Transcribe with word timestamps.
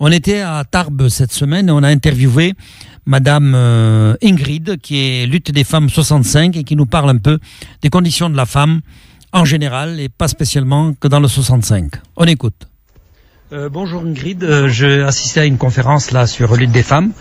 On 0.00 0.10
était 0.10 0.40
à 0.40 0.64
Tarbes 0.68 1.08
cette 1.08 1.32
semaine 1.32 1.68
et 1.68 1.72
on 1.72 1.82
a 1.82 1.88
interviewé 1.88 2.54
Madame 3.06 3.54
euh, 3.54 4.16
Ingrid, 4.22 4.78
qui 4.80 4.98
est 4.98 5.26
lutte 5.26 5.52
des 5.52 5.64
femmes 5.64 5.88
65 5.88 6.56
et 6.56 6.64
qui 6.64 6.74
nous 6.74 6.86
parle 6.86 7.10
un 7.10 7.18
peu 7.18 7.38
des 7.82 7.90
conditions 7.90 8.28
de 8.28 8.36
la 8.36 8.46
femme 8.46 8.80
en 9.32 9.44
général 9.44 10.00
et 10.00 10.08
pas 10.08 10.28
spécialement 10.28 10.94
que 10.94 11.06
dans 11.08 11.20
le 11.20 11.28
65. 11.28 11.92
On 12.16 12.24
écoute. 12.24 12.66
Euh, 13.52 13.68
bonjour 13.68 14.02
Ingrid, 14.02 14.42
euh, 14.42 14.68
j'ai 14.68 15.02
assisté 15.02 15.40
à 15.40 15.44
une 15.44 15.58
conférence 15.58 16.10
là 16.10 16.26
sur 16.26 16.56
lutte 16.56 16.72
des 16.72 16.82
femmes 16.82 17.12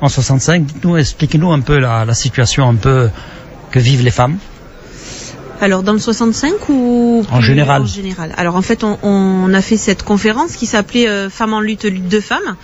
en 0.00 0.08
65. 0.08 0.64
Dites-nous, 0.64 0.96
expliquez-nous 0.96 1.52
un 1.52 1.60
peu 1.60 1.78
la, 1.78 2.04
la 2.04 2.14
situation 2.14 2.68
un 2.68 2.76
peu 2.76 3.10
que 3.70 3.78
vivent 3.78 4.04
les 4.04 4.10
femmes. 4.10 4.38
Alors 5.62 5.84
dans 5.84 5.92
le 5.92 6.00
65 6.00 6.68
ou 6.70 7.24
En 7.30 7.40
général. 7.40 7.82
En 7.82 7.86
général. 7.86 8.34
Alors 8.36 8.56
en 8.56 8.62
fait, 8.62 8.82
on, 8.82 8.98
on 9.04 9.54
a 9.54 9.62
fait 9.62 9.76
cette 9.76 10.02
conférence 10.02 10.56
qui 10.56 10.66
s'appelait 10.66 11.06
euh, 11.06 11.30
Femmes 11.30 11.54
en 11.54 11.60
lutte, 11.60 11.84
lutte 11.84 12.08
de 12.08 12.18
femmes, 12.18 12.56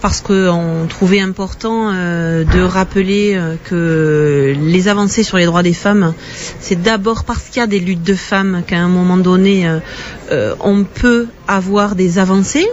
parce 0.00 0.22
qu'on 0.22 0.86
trouvait 0.88 1.20
important 1.20 1.90
euh, 1.92 2.44
de 2.44 2.60
rappeler 2.62 3.34
euh, 3.34 3.56
que 3.62 4.54
les 4.58 4.88
avancées 4.88 5.22
sur 5.22 5.36
les 5.36 5.44
droits 5.44 5.62
des 5.62 5.74
femmes, 5.74 6.14
c'est 6.60 6.80
d'abord 6.80 7.24
parce 7.24 7.42
qu'il 7.48 7.60
y 7.60 7.62
a 7.62 7.66
des 7.66 7.80
luttes 7.80 8.02
de 8.02 8.14
femmes 8.14 8.62
qu'à 8.66 8.78
un 8.78 8.88
moment 8.88 9.18
donné, 9.18 9.68
euh, 9.68 9.78
euh, 10.30 10.54
on 10.60 10.84
peut 10.84 11.26
avoir 11.50 11.96
des 11.96 12.20
avancées. 12.20 12.68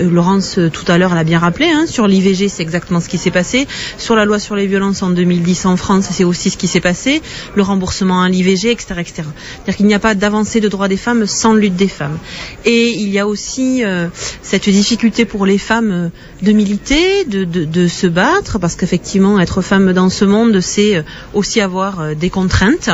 Euh, 0.00 0.10
Laurence 0.10 0.58
euh, 0.58 0.68
tout 0.68 0.84
à 0.90 0.98
l'heure 0.98 1.14
l'a 1.14 1.22
bien 1.22 1.38
rappelé. 1.38 1.66
Hein, 1.68 1.86
sur 1.86 2.08
l'IVG, 2.08 2.48
c'est 2.48 2.62
exactement 2.62 2.98
ce 3.00 3.08
qui 3.08 3.18
s'est 3.18 3.30
passé. 3.30 3.68
Sur 3.98 4.16
la 4.16 4.24
loi 4.24 4.40
sur 4.40 4.56
les 4.56 4.66
violences 4.66 5.02
en 5.02 5.10
2010 5.10 5.66
en 5.66 5.76
France, 5.76 6.06
c'est 6.10 6.24
aussi 6.24 6.50
ce 6.50 6.56
qui 6.56 6.66
s'est 6.66 6.80
passé. 6.80 7.22
Le 7.54 7.62
remboursement 7.62 8.22
à 8.22 8.28
l'IVG, 8.28 8.72
etc., 8.72 8.94
etc. 8.98 9.12
C'est-à-dire 9.16 9.76
qu'il 9.76 9.86
n'y 9.86 9.94
a 9.94 10.00
pas 10.00 10.16
d'avancée 10.16 10.60
de 10.60 10.68
droits 10.68 10.88
des 10.88 10.96
femmes 10.96 11.26
sans 11.26 11.54
lutte 11.54 11.76
des 11.76 11.86
femmes. 11.86 12.18
Et 12.64 12.90
il 12.90 13.08
y 13.10 13.20
a 13.20 13.28
aussi 13.28 13.84
euh, 13.84 14.08
cette 14.42 14.68
difficulté 14.68 15.24
pour 15.24 15.46
les 15.46 15.58
femmes 15.58 15.92
euh, 15.92 16.08
de 16.42 16.50
militer, 16.50 17.24
de, 17.26 17.44
de, 17.44 17.64
de 17.64 17.86
se 17.86 18.08
battre, 18.08 18.58
parce 18.58 18.74
qu'effectivement, 18.74 19.38
être 19.38 19.62
femme 19.62 19.92
dans 19.92 20.10
ce 20.10 20.24
monde, 20.24 20.60
c'est 20.60 21.04
aussi 21.32 21.60
avoir 21.60 22.16
des 22.16 22.30
contraintes, 22.30 22.90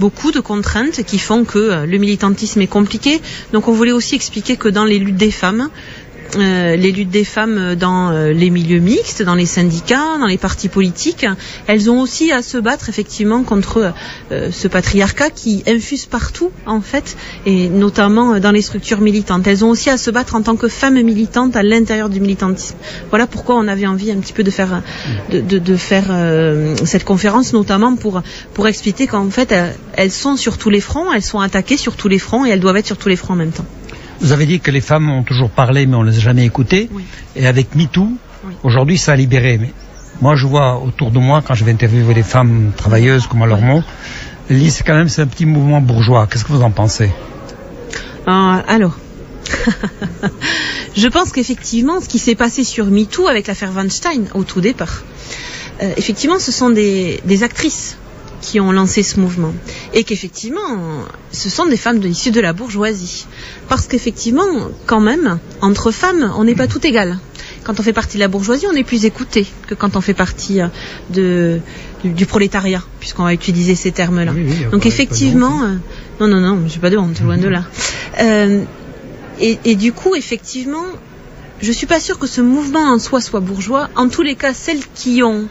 beaucoup 0.00 0.32
de 0.32 0.40
contraintes 0.40 1.04
qui 1.04 1.18
font 1.18 1.44
que 1.44 1.84
le 1.86 1.98
militantisme 1.98 2.60
est 2.60 2.66
compliqué. 2.66 3.20
Donc 3.52 3.68
on 3.68 3.72
voulait 3.72 3.92
aussi 3.92 4.14
expliquer 4.14 4.56
que 4.56 4.68
dans 4.68 4.84
les 4.84 4.98
luttes 4.98 5.16
des 5.16 5.30
femmes, 5.30 5.68
euh, 6.36 6.76
les 6.76 6.92
luttes 6.92 7.10
des 7.10 7.24
femmes 7.24 7.74
dans 7.74 8.10
euh, 8.10 8.32
les 8.32 8.48
milieux 8.48 8.78
mixtes, 8.78 9.22
dans 9.22 9.34
les 9.34 9.44
syndicats, 9.44 10.18
dans 10.18 10.26
les 10.26 10.38
partis 10.38 10.68
politiques, 10.68 11.26
elles 11.66 11.90
ont 11.90 12.00
aussi 12.00 12.32
à 12.32 12.42
se 12.42 12.56
battre 12.56 12.88
effectivement 12.88 13.42
contre 13.42 13.92
euh, 14.30 14.50
ce 14.50 14.66
patriarcat 14.68 15.30
qui 15.30 15.62
infuse 15.66 16.06
partout 16.06 16.50
en 16.64 16.80
fait, 16.80 17.16
et 17.44 17.68
notamment 17.68 18.38
dans 18.40 18.50
les 18.50 18.62
structures 18.62 19.00
militantes. 19.00 19.46
Elles 19.46 19.64
ont 19.64 19.70
aussi 19.70 19.90
à 19.90 19.98
se 19.98 20.10
battre 20.10 20.34
en 20.34 20.42
tant 20.42 20.56
que 20.56 20.68
femmes 20.68 21.00
militantes 21.02 21.54
à 21.54 21.62
l'intérieur 21.62 22.08
du 22.08 22.20
militantisme. 22.20 22.76
Voilà 23.10 23.26
pourquoi 23.26 23.56
on 23.56 23.68
avait 23.68 23.86
envie 23.86 24.10
un 24.10 24.16
petit 24.16 24.32
peu 24.32 24.42
de 24.42 24.50
faire 24.50 24.82
cette 26.84 27.04
conférence, 27.04 27.52
notamment 27.52 27.94
pour 27.96 28.68
expliquer 28.68 29.06
qu'en 29.06 29.28
fait 29.28 29.54
elles 29.92 30.12
sont 30.12 30.36
sur 30.36 30.56
tous 30.56 30.70
les 30.70 30.80
fronts, 30.80 31.12
elles 31.12 31.22
sont 31.22 31.40
attaquées 31.40 31.76
sur 31.76 31.96
tous 31.96 32.08
les 32.08 32.18
fronts 32.18 32.46
et 32.46 32.50
elles 32.50 32.60
doivent 32.60 32.76
être 32.76 32.86
sur 32.86 32.96
tous 32.96 33.08
les 33.08 33.16
fronts 33.16 33.34
en 33.34 33.36
même 33.36 33.52
temps. 33.52 33.66
Vous 34.22 34.32
avez 34.32 34.46
dit 34.46 34.60
que 34.60 34.70
les 34.70 34.80
femmes 34.80 35.10
ont 35.10 35.24
toujours 35.24 35.50
parlé, 35.50 35.84
mais 35.86 35.96
on 35.96 36.04
ne 36.04 36.10
les 36.10 36.18
a 36.18 36.20
jamais 36.20 36.44
écoutées. 36.44 36.88
Oui. 36.92 37.04
Et 37.36 37.46
avec 37.46 37.74
MeToo, 37.74 38.08
Oui. 38.46 38.54
aujourd'hui, 38.62 38.96
ça 38.96 39.12
a 39.12 39.16
libéré. 39.16 39.58
Mais 39.58 39.72
moi, 40.20 40.36
je 40.36 40.46
vois 40.46 40.78
autour 40.80 41.10
de 41.10 41.18
moi, 41.18 41.42
quand 41.46 41.54
je 41.54 41.64
vais 41.64 41.72
interviewer 41.72 42.14
des 42.14 42.22
femmes 42.22 42.70
travailleuses, 42.76 43.26
comme 43.26 43.42
on 43.42 43.46
leur 43.46 43.60
mot, 43.60 43.82
c'est 44.48 44.84
quand 44.86 44.94
même 44.94 45.08
c'est 45.08 45.22
un 45.22 45.26
petit 45.26 45.46
mouvement 45.46 45.80
bourgeois. 45.80 46.28
Qu'est-ce 46.30 46.44
que 46.44 46.52
vous 46.52 46.62
en 46.62 46.70
pensez? 46.70 47.10
Ah, 48.26 48.62
alors, 48.68 48.96
je 50.96 51.08
pense 51.08 51.32
qu'effectivement, 51.32 52.00
ce 52.00 52.08
qui 52.08 52.18
s'est 52.18 52.34
passé 52.36 52.64
sur 52.64 52.86
MeToo 52.86 53.26
avec 53.26 53.46
l'affaire 53.48 53.72
Weinstein 53.74 54.26
au 54.34 54.44
tout 54.44 54.60
départ, 54.60 55.02
euh, 55.82 55.92
effectivement, 55.96 56.38
ce 56.38 56.52
sont 56.52 56.70
des, 56.70 57.20
des 57.24 57.42
actrices 57.42 57.96
qui 58.42 58.60
ont 58.60 58.72
lancé 58.72 59.02
ce 59.02 59.18
mouvement. 59.18 59.54
Et 59.94 60.04
qu'effectivement, 60.04 60.60
ce 61.30 61.48
sont 61.48 61.64
des 61.64 61.78
femmes 61.78 62.00
de 62.00 62.08
l'issue 62.08 62.30
de 62.30 62.40
la 62.40 62.52
bourgeoisie. 62.52 63.26
Parce 63.68 63.86
qu'effectivement, 63.86 64.44
quand 64.86 65.00
même, 65.00 65.38
entre 65.62 65.90
femmes, 65.90 66.30
on 66.36 66.44
n'est 66.44 66.54
pas 66.54 66.66
tout 66.66 66.86
égal. 66.86 67.18
Quand 67.64 67.78
on 67.78 67.82
fait 67.82 67.92
partie 67.92 68.16
de 68.16 68.22
la 68.22 68.28
bourgeoisie, 68.28 68.66
on 68.70 68.74
est 68.74 68.84
plus 68.84 69.04
écouté 69.04 69.46
que 69.68 69.74
quand 69.74 69.96
on 69.96 70.00
fait 70.00 70.14
partie 70.14 70.60
euh, 70.60 70.66
de, 71.10 71.60
du, 72.02 72.10
du 72.10 72.26
prolétariat, 72.26 72.82
puisqu'on 72.98 73.22
va 73.24 73.32
utiliser 73.32 73.76
ces 73.76 73.92
termes-là. 73.92 74.32
Oui, 74.34 74.44
oui, 74.46 74.66
Donc 74.72 74.84
effectivement, 74.84 75.62
euh, 75.62 75.74
non, 76.20 76.26
non, 76.26 76.40
non, 76.40 76.64
j'ai 76.66 76.80
pas 76.80 76.90
de 76.90 76.98
honte, 76.98 77.20
loin 77.20 77.38
de 77.38 77.48
là. 77.48 77.64
Euh, 78.20 78.64
et, 79.40 79.58
et 79.64 79.76
du 79.76 79.92
coup, 79.92 80.16
effectivement, 80.16 80.84
je 81.60 81.70
suis 81.70 81.86
pas 81.86 82.00
sûre 82.00 82.18
que 82.18 82.26
ce 82.26 82.40
mouvement 82.40 82.92
en 82.92 82.98
soi 82.98 83.20
soit 83.20 83.38
bourgeois. 83.40 83.88
En 83.94 84.08
tous 84.08 84.22
les 84.22 84.34
cas, 84.34 84.52
celles 84.52 84.82
qui 84.94 85.22
ont 85.22 85.46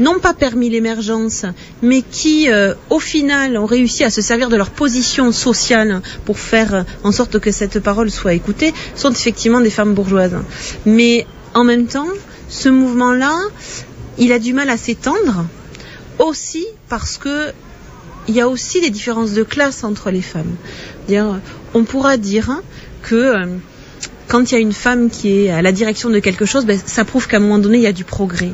non 0.00 0.18
pas 0.18 0.34
permis 0.34 0.70
l'émergence, 0.70 1.44
mais 1.82 2.02
qui, 2.02 2.50
euh, 2.50 2.74
au 2.88 2.98
final, 2.98 3.56
ont 3.56 3.66
réussi 3.66 4.02
à 4.02 4.10
se 4.10 4.22
servir 4.22 4.48
de 4.48 4.56
leur 4.56 4.70
position 4.70 5.30
sociale 5.30 6.02
pour 6.24 6.38
faire 6.38 6.74
euh, 6.74 6.82
en 7.04 7.12
sorte 7.12 7.38
que 7.38 7.52
cette 7.52 7.78
parole 7.78 8.10
soit 8.10 8.34
écoutée, 8.34 8.72
sont 8.96 9.12
effectivement 9.12 9.60
des 9.60 9.70
femmes 9.70 9.94
bourgeoises. 9.94 10.38
Mais 10.86 11.26
en 11.54 11.64
même 11.64 11.86
temps, 11.86 12.08
ce 12.48 12.68
mouvement-là, 12.68 13.36
il 14.18 14.32
a 14.32 14.38
du 14.38 14.54
mal 14.54 14.70
à 14.70 14.76
s'étendre, 14.76 15.44
aussi 16.18 16.66
parce 16.88 17.18
que 17.18 17.52
il 18.28 18.34
y 18.34 18.40
a 18.40 18.48
aussi 18.48 18.80
des 18.80 18.90
différences 18.90 19.32
de 19.32 19.42
classe 19.42 19.82
entre 19.84 20.10
les 20.10 20.22
femmes. 20.22 20.54
On 21.74 21.84
pourra 21.84 22.16
dire 22.16 22.50
hein, 22.50 22.62
que 23.02 23.14
euh, 23.14 23.46
quand 24.28 24.50
il 24.50 24.54
y 24.54 24.58
a 24.58 24.60
une 24.60 24.72
femme 24.72 25.10
qui 25.10 25.46
est 25.46 25.50
à 25.50 25.62
la 25.62 25.72
direction 25.72 26.10
de 26.10 26.18
quelque 26.20 26.44
chose, 26.44 26.64
ben, 26.64 26.78
ça 26.84 27.04
prouve 27.04 27.26
qu'à 27.26 27.38
un 27.38 27.40
moment 27.40 27.58
donné, 27.58 27.78
il 27.78 27.82
y 27.82 27.88
a 27.88 27.92
du 27.92 28.04
progrès. 28.04 28.52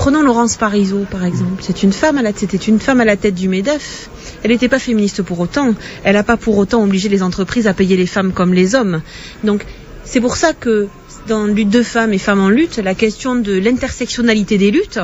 Prenons 0.00 0.22
Laurence 0.22 0.56
Parisot, 0.56 1.04
par 1.10 1.26
exemple. 1.26 1.62
C'est 1.62 1.82
une 1.82 1.92
femme 1.92 2.16
à 2.16 2.22
la 2.22 2.32
c'était 2.34 2.56
une 2.56 2.80
femme 2.80 3.02
à 3.02 3.04
la 3.04 3.18
tête 3.18 3.34
du 3.34 3.50
MEDEF. 3.50 4.08
Elle 4.42 4.50
n'était 4.50 4.70
pas 4.70 4.78
féministe 4.78 5.20
pour 5.20 5.38
autant. 5.38 5.74
Elle 6.04 6.14
n'a 6.14 6.22
pas 6.22 6.38
pour 6.38 6.56
autant 6.56 6.82
obligé 6.82 7.10
les 7.10 7.22
entreprises 7.22 7.66
à 7.66 7.74
payer 7.74 7.98
les 7.98 8.06
femmes 8.06 8.32
comme 8.32 8.54
les 8.54 8.74
hommes. 8.74 9.02
Donc, 9.44 9.66
c'est 10.06 10.22
pour 10.22 10.38
ça 10.38 10.54
que 10.54 10.88
dans 11.28 11.44
Lutte 11.44 11.68
de 11.68 11.82
femmes 11.82 12.14
et 12.14 12.18
femmes 12.18 12.40
en 12.40 12.48
lutte, 12.48 12.78
la 12.78 12.94
question 12.94 13.36
de 13.36 13.52
l'intersectionnalité 13.52 14.56
des 14.56 14.70
luttes 14.70 15.00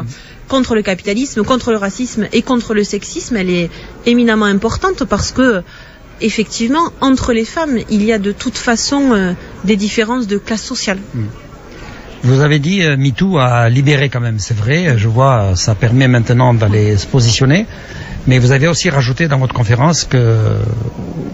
contre 0.49 0.75
le 0.75 0.81
capitalisme, 0.81 1.45
contre 1.45 1.73
le 1.73 1.77
racisme 1.77 2.27
et 2.33 2.41
contre 2.41 2.73
le 2.73 2.83
sexisme, 2.83 3.37
elle 3.37 3.51
est 3.51 3.69
éminemment 4.07 4.47
importante 4.47 5.05
parce 5.05 5.31
que 5.31 5.61
effectivement, 6.23 6.91
entre 7.03 7.35
les 7.35 7.45
femmes, 7.45 7.81
il 7.91 8.03
y 8.03 8.15
a 8.15 8.19
de 8.19 8.33
toute 8.33 8.57
façon 8.57 9.13
euh, 9.13 9.35
des 9.65 9.77
différences 9.77 10.27
de 10.27 10.39
classe 10.39 10.65
sociale. 10.65 11.01
Vous 12.23 12.41
avez 12.41 12.59
dit 12.59 12.83
euh, 12.83 12.97
MeToo 12.97 13.39
a 13.39 13.69
libéré 13.69 14.09
quand 14.09 14.21
même, 14.21 14.39
c'est 14.39 14.57
vrai. 14.57 14.99
Je 14.99 15.09
vois, 15.09 15.55
ça 15.55 15.75
permet 15.75 16.09
maintenant 16.09 16.55
d'aller 16.55 16.97
se 16.97 17.07
positionner. 17.07 17.67
Mais 18.27 18.39
vous 18.39 18.51
avez 18.51 18.67
aussi 18.67 18.91
rajouté 18.91 19.29
dans 19.29 19.39
votre 19.39 19.55
conférence 19.55 20.05
que 20.05 20.17
euh, 20.17 20.59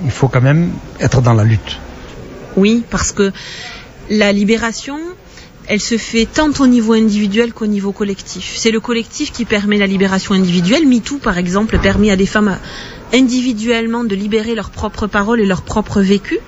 il 0.04 0.10
faut 0.10 0.28
quand 0.28 0.42
même 0.42 0.72
être 1.00 1.22
dans 1.22 1.32
la 1.32 1.44
lutte. 1.44 1.78
Oui, 2.56 2.84
parce 2.90 3.12
que 3.12 3.32
la 4.10 4.32
libération, 4.32 4.98
elle 5.68 5.80
se 5.80 5.96
fait 5.96 6.26
tant 6.26 6.50
au 6.60 6.66
niveau 6.66 6.92
individuel 6.92 7.54
qu'au 7.54 7.66
niveau 7.66 7.92
collectif. 7.92 8.54
C'est 8.58 8.70
le 8.70 8.80
collectif 8.80 9.32
qui 9.32 9.46
permet 9.46 9.78
la 9.78 9.86
libération 9.86 10.34
individuelle. 10.34 10.86
MeToo, 10.86 11.18
par 11.18 11.38
exemple, 11.38 11.78
permet 11.78 12.10
à 12.10 12.16
des 12.16 12.26
femmes 12.26 12.48
euh, 12.48 13.16
individuellement 13.16 14.04
de 14.04 14.14
libérer 14.14 14.54
leurs 14.54 14.70
propres 14.70 15.06
paroles 15.06 15.40
et 15.40 15.46
leur 15.46 15.62
propre 15.62 16.02
vécu 16.02 16.38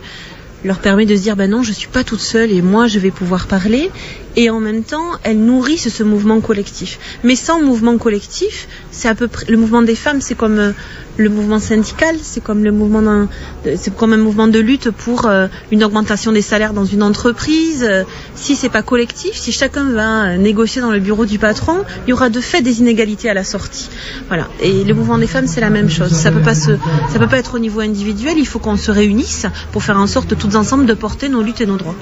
leur 0.65 0.79
permet 0.79 1.05
de 1.05 1.15
se 1.15 1.21
dire 1.21 1.37
ben 1.37 1.51
non 1.51 1.63
je 1.63 1.73
suis 1.73 1.89
pas 1.89 2.05
toute 2.05 2.21
seule 2.21 2.51
et 2.51 2.63
moi 2.63 2.87
je 2.87 2.99
vais 2.99 3.11
pouvoir 3.11 3.47
parler 3.47 3.91
et 4.37 4.51
en 4.51 4.61
même 4.61 4.83
temps 4.83 5.13
elles 5.23 5.39
nourrissent 5.39 5.89
ce 5.89 6.03
mouvement 6.03 6.41
collectif. 6.41 6.99
Mais 7.23 7.37
sans 7.37 7.61
mouvement 7.63 7.99
collectif 7.99 8.69
c'est 8.91 9.09
à 9.09 9.15
peu 9.15 9.29
près 9.29 9.47
le 9.49 9.57
mouvement 9.57 9.83
des 9.83 9.95
femmes 9.95 10.21
c'est 10.21 10.35
comme 10.35 10.59
euh, 10.59 10.73
le 11.17 11.29
mouvement 11.29 11.59
syndical 11.59 12.17
c'est 12.21 12.43
comme 12.43 12.65
le 12.65 12.73
mouvement 12.73 13.29
c'est 13.77 13.95
comme 13.95 14.13
un 14.13 14.19
mouvement 14.19 14.49
de 14.49 14.59
lutte 14.59 14.91
pour 14.91 15.27
euh, 15.27 15.47
une 15.71 15.85
augmentation 15.85 16.33
des 16.33 16.43
salaires 16.43 16.73
dans 16.73 16.85
une 16.85 17.03
entreprise. 17.03 17.87
Euh, 17.89 18.05
si 18.35 18.57
c'est 18.57 18.69
pas 18.69 18.83
collectif 18.83 19.35
si 19.35 19.53
chacun 19.53 19.91
va 19.91 20.37
négocier 20.37 20.81
dans 20.81 20.91
le 20.91 21.01
bureau 21.01 21.27
du 21.27 21.39
patron 21.39 21.85
il 22.07 22.11
y 22.11 22.13
aura 22.13 22.31
de 22.31 22.41
fait 22.41 22.63
des 22.63 22.81
inégalités 22.81 23.31
à 23.31 23.35
la 23.35 23.45
sortie. 23.45 23.89
Voilà. 24.29 24.49
Et 24.61 24.85
le 24.85 24.95
mouvement 24.95 25.19
des 25.19 25.27
femmes 25.27 25.47
c'est 25.47 25.61
la 25.61 25.71
même 25.71 25.91
chose. 25.91 26.13
Ça 26.13 26.31
peut 26.31 26.43
pas 26.43 26.55
se 26.55 26.73
ça 27.13 27.19
peut 27.19 27.29
pas 27.29 27.39
être 27.39 27.55
au 27.55 27.59
niveau 27.59 27.81
individuel. 27.81 28.35
Il 28.39 28.47
faut 28.47 28.59
qu'on 28.59 28.77
se 28.77 28.91
réunisse 28.91 29.47
pour 29.73 29.83
faire 29.83 29.99
en 29.99 30.07
sorte 30.07 30.37
toutes 30.37 30.57
ensemble 30.57 30.87
de 30.87 30.95
porter 30.95 31.29
nos 31.29 31.43
luttes 31.43 31.61
et 31.61 31.67
nos 31.67 31.77
droits 31.77 31.97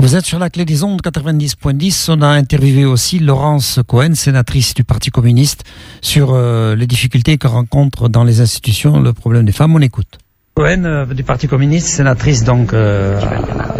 Vous 0.00 0.16
êtes 0.16 0.24
sur 0.24 0.38
la 0.38 0.48
clé 0.48 0.64
des 0.64 0.82
ondes 0.82 1.02
90.10. 1.02 2.06
On 2.08 2.22
a 2.22 2.28
interviewé 2.28 2.86
aussi 2.86 3.18
Laurence 3.18 3.80
Cohen, 3.86 4.14
sénatrice 4.14 4.72
du 4.72 4.82
Parti 4.82 5.10
communiste, 5.10 5.62
sur 6.00 6.30
euh, 6.32 6.74
les 6.74 6.86
difficultés 6.86 7.36
que 7.36 7.46
rencontre 7.46 8.08
dans 8.08 8.24
les 8.24 8.40
institutions 8.40 8.98
le 8.98 9.12
problème 9.12 9.44
des 9.44 9.52
femmes. 9.52 9.74
On 9.74 9.80
écoute. 9.80 10.18
Cohen 10.54 10.84
euh, 10.86 11.04
du 11.04 11.22
Parti 11.22 11.48
communiste, 11.48 11.86
sénatrice 11.86 12.44
donc 12.44 12.72
euh, 12.72 13.20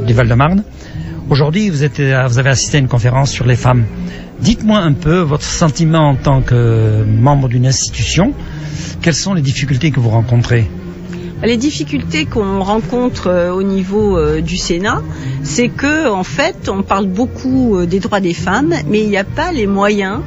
du 0.07 0.13
Val-de-Marne. 0.13 0.63
Aujourd'hui, 1.31 1.71
vous, 1.71 1.85
avez 1.85 2.51
assisté 2.51 2.77
à 2.77 2.81
une 2.81 2.89
conférence 2.89 3.31
sur 3.31 3.47
les 3.47 3.57
femmes. 3.57 3.87
Dites-moi 4.41 4.79
un 4.79 4.93
peu 4.93 5.21
votre 5.21 5.45
sentiment 5.45 6.11
en 6.11 6.17
tant 6.17 6.43
que 6.43 7.03
membre 7.03 7.49
d'une 7.49 7.67
institution. 7.67 8.35
Quelles 9.01 9.15
sont 9.15 9.33
les 9.33 9.43
difficultés 9.43 9.91
que 9.91 10.01
vous 10.01 10.11
rencontrez? 10.11 10.69
Les 11.43 11.57
difficultés 11.57 12.27
qu'on 12.27 12.63
rencontre 12.63 13.29
euh, 13.29 13.53
au 13.53 13.63
niveau 13.63 14.19
euh, 14.19 14.43
du 14.43 14.59
Sénat, 14.59 15.03
c'est 15.43 15.69
que 15.69 16.11
en 16.11 16.23
fait, 16.23 16.69
on 16.69 16.83
parle 16.83 17.07
beaucoup 17.07 17.77
euh, 17.77 17.87
des 17.87 17.99
droits 17.99 18.21
des 18.21 18.35
femmes, 18.35 18.75
mais 18.87 19.01
il 19.01 19.09
n'y 19.09 19.17
a 19.17 19.25
pas 19.25 19.53
les 19.53 19.67
moyens 19.67 20.21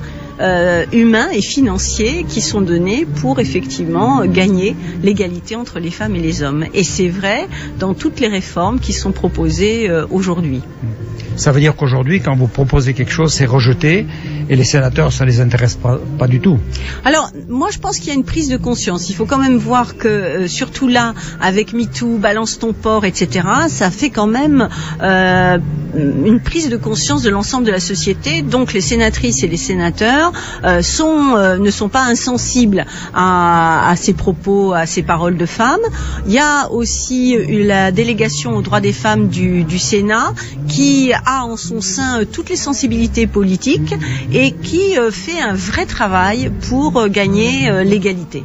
humains 0.92 1.30
et 1.31 1.42
financiers 1.42 2.25
qui 2.27 2.42
sont 2.42 2.60
donnés 2.60 3.06
pour 3.06 3.39
effectivement 3.39 4.25
gagner 4.25 4.75
l'égalité 5.01 5.56
entre 5.56 5.80
les 5.80 5.92
femmes 5.92 6.15
et 6.15 6.19
les 6.19 6.42
hommes. 6.42 6.65
Et 6.74 6.83
c'est 6.83 7.07
vrai 7.07 7.48
dans 7.80 7.94
toutes 7.94 8.19
les 8.19 8.27
réformes 8.27 8.80
qui 8.80 8.92
sont 8.92 9.13
proposées 9.13 9.89
aujourd'hui. 10.10 10.62
Ça 11.36 11.52
veut 11.52 11.60
dire 11.60 11.76
qu'aujourd'hui, 11.76 12.22
quand 12.22 12.36
vous 12.36 12.48
proposez 12.48 12.94
quelque 12.94 13.12
chose, 13.12 13.34
c'est 13.34 13.46
rejeté 13.46 14.06
et 14.50 14.56
les 14.56 14.64
sénateurs, 14.64 15.12
ça 15.12 15.26
les 15.26 15.40
intéresse 15.40 15.76
pas, 15.76 16.00
pas 16.20 16.28
du 16.28 16.40
tout. 16.40 16.60
Alors, 17.06 17.32
moi, 17.50 17.70
je 17.72 17.80
pense 17.80 17.98
qu'il 17.98 18.10
y 18.10 18.12
a 18.12 18.16
une 18.16 18.24
prise 18.24 18.50
de 18.50 18.58
conscience. 18.58 19.10
Il 19.10 19.16
faut 19.16 19.26
quand 19.26 19.38
même 19.38 19.58
voir 19.58 19.98
que, 19.98 20.08
euh, 20.08 20.48
surtout 20.48 20.88
là, 20.88 21.14
avec 21.42 21.74
MeToo, 21.74 22.18
Balance 22.18 22.60
ton 22.60 22.74
port, 22.74 23.06
etc., 23.06 23.48
ça 23.68 23.90
fait 23.90 24.10
quand 24.10 24.28
même 24.28 24.70
euh, 25.02 25.58
une 25.96 26.40
prise 26.40 26.70
de 26.70 26.78
conscience 26.78 27.22
de 27.24 27.30
l'ensemble 27.30 27.66
de 27.66 27.72
la 27.72 27.80
société. 27.80 28.42
Donc, 28.42 28.74
les 28.74 28.82
sénatrices 28.82 29.44
et 29.44 29.48
les 29.48 29.58
sénateurs 29.58 30.32
euh, 30.64 30.82
sont, 30.82 31.36
euh, 31.36 31.58
ne 31.58 31.72
sont 31.72 31.90
pas 31.90 32.04
insensibles 32.04 32.86
à, 33.14 33.90
à, 33.90 33.96
ces 33.96 34.14
propos, 34.14 34.74
à 34.74 34.86
ces 34.86 35.04
paroles 35.04 35.38
de 35.38 35.46
femmes. 35.46 35.82
Il 36.28 36.34
y 36.34 36.40
a 36.40 36.72
aussi 36.72 37.38
la 37.48 37.92
délégation 37.92 38.56
aux 38.56 38.62
droits 38.62 38.82
des 38.82 38.94
femmes 38.94 39.30
du, 39.30 39.64
du 39.64 39.80
Sénat 39.80 40.34
qui 40.68 41.12
a 41.25 41.46
en 41.46 41.58
son 41.58 41.81
sein 41.81 42.22
euh, 42.22 42.25
toutes 42.25 42.50
les 42.50 42.56
sensibilités 42.56 43.28
politiques 43.28 43.94
et 44.31 44.52
qui 44.52 44.98
euh, 44.98 45.12
fait 45.12 45.40
un 45.40 45.54
vrai 45.54 45.86
travail 45.86 46.52
pour 46.70 46.98
euh, 46.98 47.08
gagner 47.08 47.84
l'égalité. 47.84 48.44